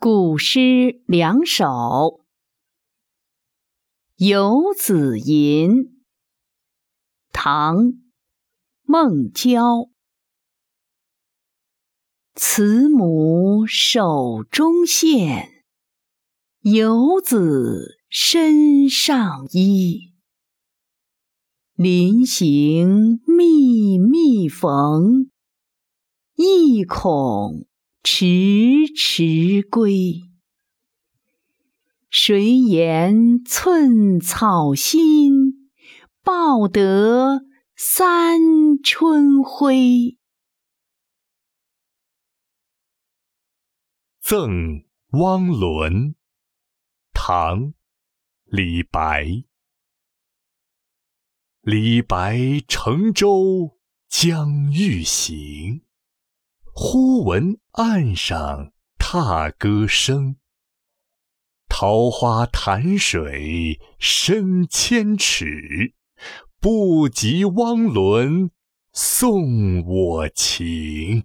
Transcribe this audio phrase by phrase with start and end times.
[0.00, 1.64] 古诗两首
[4.14, 5.70] 《游子吟》
[7.32, 7.76] 唐·
[8.84, 9.90] 孟郊，
[12.36, 15.64] 慈母手中线，
[16.60, 20.14] 游子身上衣。
[21.74, 25.28] 临行密密缝，
[26.36, 27.66] 意恐。
[28.02, 28.24] 迟
[28.96, 30.22] 迟归，
[32.08, 35.70] 谁言寸草心，
[36.22, 37.42] 报得
[37.76, 38.40] 三
[38.82, 40.16] 春晖？
[44.20, 46.14] 赠汪伦，
[47.12, 47.60] 唐·
[48.44, 49.44] 李白。
[51.60, 53.78] 李白乘舟
[54.08, 55.82] 将欲行。
[56.80, 60.36] 忽闻岸上踏歌声，
[61.68, 65.94] 桃花潭水深千尺，
[66.60, 68.52] 不及汪伦
[68.92, 71.24] 送我情。